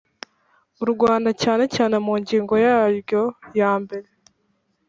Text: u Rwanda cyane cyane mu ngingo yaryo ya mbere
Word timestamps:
u 0.83 0.85
Rwanda 0.91 1.29
cyane 1.43 1.63
cyane 1.75 1.95
mu 2.05 2.13
ngingo 2.21 2.53
yaryo 2.65 3.23
ya 3.59 3.71
mbere 3.81 4.07